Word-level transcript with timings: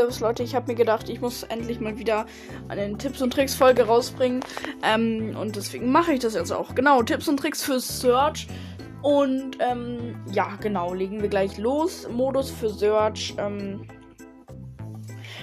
Servus 0.00 0.20
Leute, 0.20 0.42
ich 0.42 0.54
habe 0.54 0.68
mir 0.68 0.76
gedacht, 0.76 1.10
ich 1.10 1.20
muss 1.20 1.42
endlich 1.42 1.78
mal 1.78 1.98
wieder 1.98 2.24
eine 2.68 2.96
Tipps 2.96 3.20
und 3.20 3.34
Tricks 3.34 3.54
Folge 3.54 3.82
rausbringen. 3.82 4.40
Ähm, 4.82 5.36
und 5.38 5.56
deswegen 5.56 5.92
mache 5.92 6.14
ich 6.14 6.20
das 6.20 6.32
jetzt 6.32 6.52
auch. 6.52 6.74
Genau, 6.74 7.02
Tipps 7.02 7.28
und 7.28 7.36
Tricks 7.36 7.62
für 7.62 7.80
Search. 7.80 8.46
Und 9.02 9.58
ähm, 9.60 10.14
ja, 10.32 10.56
genau, 10.58 10.94
legen 10.94 11.20
wir 11.20 11.28
gleich 11.28 11.58
los. 11.58 12.08
Modus 12.08 12.50
für 12.50 12.70
Search. 12.70 13.34
Ähm, 13.36 13.86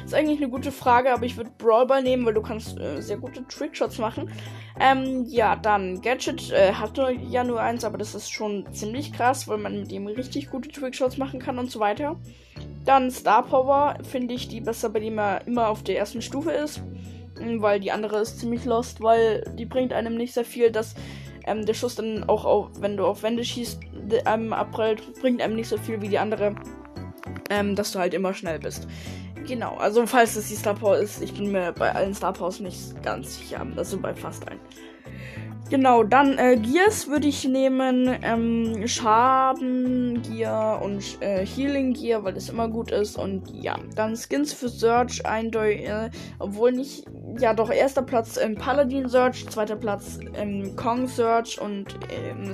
ist 0.04 0.16
eigentlich 0.16 0.40
eine 0.40 0.50
gute 0.50 0.72
Frage, 0.72 1.14
aber 1.14 1.26
ich 1.26 1.38
würde 1.38 1.52
Brawlball 1.60 2.02
nehmen, 2.02 2.26
weil 2.26 2.34
du 2.34 2.42
kannst 2.42 2.80
äh, 2.80 3.00
sehr 3.00 3.18
gute 3.18 3.48
Trickshots 3.48 4.00
machen. 4.00 4.32
Ähm, 4.80 5.26
ja, 5.28 5.56
dann 5.56 6.02
Gadget 6.02 6.52
äh, 6.52 6.74
hat 6.74 6.98
ja 7.30 7.44
nur 7.44 7.62
eins, 7.62 7.84
aber 7.84 8.00
das 8.00 8.16
ist 8.16 8.32
schon 8.32 8.66
ziemlich 8.74 9.14
krass, 9.14 9.48
weil 9.48 9.60
man 9.60 9.82
mit 9.82 9.92
ihm 9.92 10.08
richtig 10.08 10.50
gute 10.50 10.70
Trickshots 10.70 11.18
machen 11.18 11.40
kann 11.40 11.60
und 11.60 11.70
so 11.70 11.80
weiter. 11.80 12.16
Dann 12.88 13.12
Star 13.12 13.44
Power 13.44 13.98
finde 14.10 14.34
ich 14.34 14.48
die 14.48 14.62
besser, 14.62 14.88
bei 14.90 15.02
dem 15.02 15.20
er 15.20 15.46
immer 15.46 15.68
auf 15.68 15.84
der 15.84 16.00
ersten 16.00 16.22
Stufe 16.22 16.52
ist. 16.52 16.82
Mm, 17.38 17.62
weil 17.62 17.82
die 17.82 17.92
andere 17.92 18.22
ist 18.22 18.40
ziemlich 18.40 18.64
lost, 18.64 19.02
weil 19.02 19.44
die 19.60 19.66
bringt 19.66 19.92
einem 19.92 20.16
nicht 20.16 20.34
sehr 20.34 20.46
viel, 20.46 20.72
dass 20.72 20.96
ähm, 21.46 21.66
der 21.66 21.74
Schuss 21.74 21.96
dann 21.96 22.24
auch, 22.30 22.46
auf, 22.46 22.70
wenn 22.80 22.96
du 22.96 23.06
auf 23.06 23.24
Wände 23.24 23.44
schießt, 23.44 23.82
ähm, 24.26 24.54
abprallt, 24.54 25.02
bringt 25.20 25.42
einem 25.42 25.58
nicht 25.58 25.68
so 25.68 25.78
viel 25.78 26.02
wie 26.02 26.08
die 26.08 26.18
andere. 26.18 26.56
Ähm, 27.50 27.76
dass 27.76 27.92
du 27.92 28.00
halt 28.00 28.14
immer 28.14 28.34
schnell 28.34 28.60
bist. 28.60 28.88
Genau, 29.46 29.76
also 29.76 30.06
falls 30.06 30.38
es 30.38 30.48
die 30.48 30.56
Star 30.56 30.74
Power 30.74 30.98
ist, 30.98 31.22
ich 31.22 31.34
bin 31.34 31.52
mir 31.52 31.74
bei 31.74 31.94
allen 31.94 32.14
Star 32.14 32.32
Powers 32.32 32.62
nicht 32.62 33.04
ganz 33.04 33.38
sicher, 33.38 33.66
also 33.76 33.98
bei 33.98 34.14
fast 34.14 34.48
allen. 34.48 34.60
Genau, 35.70 36.04
dann 36.04 36.38
äh, 36.38 36.56
Gears 36.56 37.10
würde 37.10 37.28
ich 37.28 37.46
nehmen. 37.46 38.18
Ähm, 38.22 38.88
Schaden 38.88 40.22
Gear 40.22 40.82
und 40.82 41.04
äh, 41.22 41.46
Healing 41.46 41.94
Gear, 41.94 42.24
weil 42.24 42.34
das 42.34 42.48
immer 42.48 42.70
gut 42.70 42.92
ist. 42.92 43.18
Und 43.18 43.50
ja, 43.54 43.76
dann 43.96 44.16
Skins 44.16 44.54
für 44.54 44.70
Search 44.70 45.26
eindeutig. 45.26 45.88
Äh, 45.88 46.10
obwohl 46.40 46.72
nicht. 46.72 47.06
Ja, 47.40 47.54
doch, 47.54 47.70
erster 47.70 48.02
Platz 48.02 48.38
ähm, 48.38 48.56
Paladin 48.56 49.10
Search, 49.10 49.48
zweiter 49.50 49.76
Platz 49.76 50.20
ähm, 50.36 50.76
Kong 50.78 51.08
Search 51.08 51.60
und, 51.60 52.00
ähm, 52.10 52.50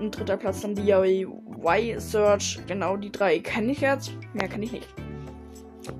und 0.00 0.18
dritter 0.18 0.38
Platz 0.38 0.62
dann 0.62 0.74
DIY 0.74 1.96
Search. 1.98 2.60
Genau, 2.66 2.96
die 2.96 3.12
drei 3.12 3.40
kenne 3.40 3.72
ich 3.72 3.82
jetzt. 3.82 4.12
Mehr 4.32 4.48
kenne 4.48 4.64
ich 4.64 4.72
nicht. 4.72 4.88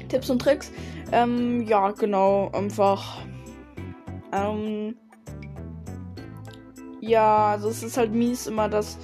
Tipps 0.09 0.31
und 0.31 0.41
Tricks. 0.41 0.73
Ähm, 1.13 1.67
ja, 1.67 1.91
genau, 1.91 2.51
einfach. 2.53 3.23
Ähm, 4.33 4.95
ja, 7.01 7.53
also 7.53 7.69
es 7.69 7.83
ist 7.83 7.97
halt 7.97 8.13
mies 8.13 8.47
immer, 8.47 8.69
dass. 8.69 8.99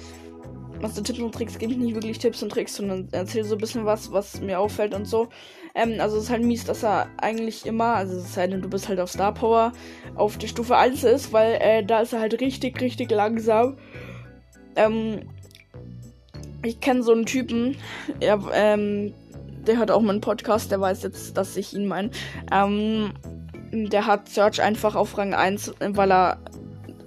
Also 0.81 1.01
Tipps 1.01 1.19
und 1.19 1.33
Tricks 1.33 1.57
gebe 1.57 1.71
ich 1.71 1.77
nicht 1.77 1.95
wirklich 1.95 2.19
Tipps 2.19 2.43
und 2.43 2.51
Tricks, 2.51 2.75
sondern 2.75 3.07
erzähle 3.11 3.45
so 3.45 3.55
ein 3.55 3.61
bisschen 3.61 3.85
was, 3.85 4.11
was 4.11 4.41
mir 4.41 4.59
auffällt 4.59 4.93
und 4.93 5.05
so. 5.05 5.29
Ähm, 5.73 5.99
also 5.99 6.17
es 6.17 6.25
ist 6.25 6.29
halt 6.29 6.43
mies, 6.43 6.65
dass 6.65 6.83
er 6.83 7.07
eigentlich 7.17 7.65
immer, 7.65 7.95
also 7.95 8.17
es 8.17 8.33
sei 8.33 8.47
denn, 8.47 8.61
du 8.61 8.69
bist 8.69 8.89
halt 8.89 8.99
auf 8.99 9.09
Star 9.09 9.33
Power, 9.33 9.71
auf 10.15 10.37
der 10.37 10.47
Stufe 10.47 10.75
1 10.75 11.03
ist, 11.05 11.33
weil 11.33 11.53
äh, 11.61 11.83
da 11.83 12.01
ist 12.01 12.13
er 12.13 12.19
halt 12.19 12.39
richtig, 12.41 12.79
richtig 12.81 13.09
langsam. 13.09 13.77
Ähm, 14.75 15.21
ich 16.63 16.79
kenne 16.81 17.03
so 17.03 17.13
einen 17.13 17.25
Typen, 17.25 17.77
er, 18.19 18.39
ähm, 18.53 19.13
der 19.67 19.77
hat 19.77 19.91
auch 19.91 20.01
meinen 20.01 20.21
Podcast, 20.21 20.71
der 20.71 20.81
weiß 20.81 21.03
jetzt, 21.03 21.37
dass 21.37 21.57
ich 21.57 21.73
ihn 21.73 21.87
meine. 21.87 22.11
Ähm, 22.51 23.13
der 23.71 24.05
hat 24.05 24.29
Search 24.29 24.61
einfach 24.61 24.95
auf 24.95 25.17
Rang 25.17 25.33
1, 25.33 25.73
weil 25.79 26.11
er 26.11 26.39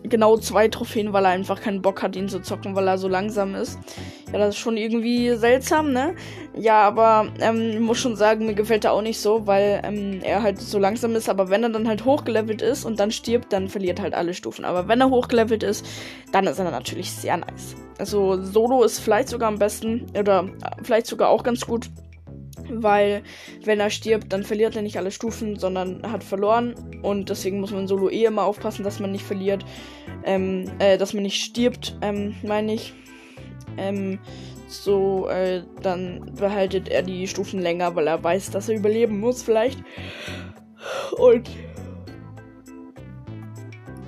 genau 0.09 0.37
zwei 0.37 0.69
Trophäen, 0.69 1.12
weil 1.12 1.25
er 1.25 1.31
einfach 1.31 1.61
keinen 1.61 1.83
Bock 1.83 2.03
hat, 2.03 2.17
ihn 2.17 2.28
zu 2.28 2.41
zocken, 2.41 2.75
weil 2.75 2.89
er 2.89 2.98
so 2.98 3.09
langsam 3.09 3.55
ist. 3.55 3.78
Ja, 4.33 4.39
das 4.39 4.51
ist 4.51 4.59
schon 4.59 4.77
irgendwie 4.77 5.34
seltsam, 5.37 5.92
ne? 5.92 6.14
Ja, 6.55 6.83
aber 6.83 7.28
ähm, 7.41 7.81
muss 7.81 7.98
schon 7.98 8.17
sagen, 8.17 8.47
mir 8.47 8.55
gefällt 8.55 8.84
er 8.84 8.92
auch 8.92 9.03
nicht 9.03 9.20
so, 9.20 9.47
weil 9.47 9.81
ähm, 9.84 10.20
er 10.23 10.42
halt 10.42 10.61
so 10.61 10.79
langsam 10.79 11.14
ist. 11.14 11.29
Aber 11.29 11.48
wenn 11.48 11.62
er 11.62 11.70
dann 11.70 11.89
halt 11.89 12.05
hochgelevelt 12.05 12.61
ist 12.61 12.85
und 12.85 13.01
dann 13.01 13.11
stirbt, 13.11 13.52
dann 13.52 13.68
verliert 13.68 14.01
halt 14.01 14.14
alle 14.14 14.35
Stufen. 14.35 14.64
Aber 14.64 14.89
wenn 14.89 15.01
er 15.01 15.11
hochgelevelt 15.11 15.63
ist, 15.63 15.86
dann 16.33 16.47
ist 16.47 16.58
er 16.58 16.70
natürlich 16.70 17.11
sehr 17.13 17.36
nice. 17.36 17.74
Also 17.98 18.42
Solo 18.42 18.83
ist 18.85 19.01
vielleicht 19.01 19.29
sogar 19.29 19.48
am 19.48 19.58
besten 19.58 20.07
oder 20.18 20.45
äh, 20.63 20.83
vielleicht 20.83 21.07
sogar 21.07 21.30
auch 21.30 21.42
ganz 21.42 21.67
gut 21.67 21.91
weil 22.70 23.23
wenn 23.64 23.80
er 23.80 23.90
stirbt, 23.90 24.33
dann 24.33 24.45
verliert 24.45 24.77
er 24.77 24.83
nicht 24.83 24.96
alle 24.96 25.11
Stufen, 25.11 25.56
sondern 25.56 26.02
hat 26.11 26.24
verloren 26.24 26.74
und 27.02 27.29
deswegen 27.29 27.61
muss 27.61 27.73
man 27.73 27.86
Solo 27.86 28.11
eh 28.11 28.24
immer 28.24 28.45
aufpassen, 28.45 28.84
dass 28.84 29.01
man 29.01 29.12
nicht 29.12 29.24
verliert, 29.24 29.64
ähm, 30.24 30.70
äh, 30.79 30.98
dass 30.98 31.14
man 31.14 31.23
nicht 31.23 31.42
stirbt, 31.42 31.96
ähm, 32.02 32.34
meine 32.42 32.74
ich. 32.74 32.95
Ähm, 33.77 34.18
so, 34.68 35.29
äh, 35.29 35.62
dann 35.83 36.34
behaltet 36.34 36.89
er 36.89 37.02
die 37.02 37.27
Stufen 37.27 37.61
länger, 37.61 37.95
weil 37.96 38.06
er 38.06 38.23
weiß, 38.23 38.51
dass 38.51 38.68
er 38.68 38.77
überleben 38.77 39.18
muss, 39.18 39.42
vielleicht. 39.42 39.83
Und. 41.17 41.48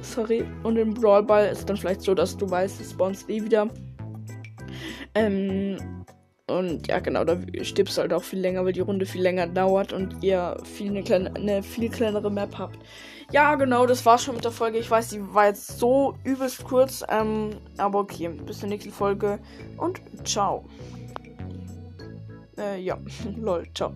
Sorry. 0.03 0.45
Und 0.63 0.77
im 0.77 0.93
Brawl 0.93 1.23
Ball 1.23 1.47
ist 1.47 1.69
dann 1.69 1.77
vielleicht 1.77 2.03
so, 2.03 2.15
dass 2.15 2.37
du 2.37 2.51
weißt, 2.51 2.81
es 2.81 2.91
spawnt 2.91 3.25
eh 3.29 3.43
wieder. 3.43 3.69
Ähm, 5.15 6.00
und 6.51 6.89
ja, 6.89 6.99
genau, 6.99 7.25
da 7.25 7.39
stirbst 7.63 7.97
du 7.97 8.03
halt 8.03 8.13
auch 8.13 8.23
viel 8.23 8.41
länger, 8.41 8.65
weil 8.65 8.73
die 8.73 8.81
Runde 8.81 9.07
viel 9.07 9.23
länger 9.23 9.47
dauert 9.47 9.93
und 9.93 10.23
ihr 10.23 10.57
viel 10.65 10.91
eine, 10.91 11.03
kleine, 11.03 11.35
eine 11.35 11.63
viel 11.63 11.89
kleinere 11.89 12.31
Map 12.31 12.59
habt. 12.59 12.79
Ja, 13.33 13.55
genau, 13.55 13.87
das 13.87 14.05
war's 14.05 14.25
schon 14.25 14.35
mit 14.35 14.45
der 14.45 14.51
Folge. 14.51 14.79
Ich 14.79 14.91
weiß, 14.91 15.11
die 15.11 15.35
war 15.35 15.47
jetzt 15.47 15.79
so 15.79 16.15
übelst 16.25 16.65
kurz. 16.65 17.05
Ähm, 17.09 17.51
aber 17.77 18.01
okay, 18.01 18.29
bis 18.29 18.59
zur 18.59 18.69
nächsten 18.69 18.91
Folge 18.91 19.39
und 19.77 20.01
ciao. 20.25 20.65
Äh, 22.59 22.81
ja, 22.81 22.99
lol, 23.41 23.65
ciao. 23.73 23.93